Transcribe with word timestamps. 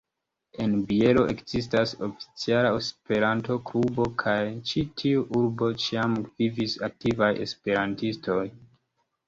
En 0.63 0.71
Bielo 0.91 1.25
ekzistas 1.33 1.93
oficiala 2.07 2.71
Esperanto-klubo, 2.79 4.09
kaj 4.23 4.35
en 4.47 4.59
ĉi-tiu 4.71 5.23
urbo 5.43 5.71
ĉiam 5.87 6.19
vivis 6.43 6.77
aktivaj 6.91 7.33
Esperantistoj. 7.49 8.45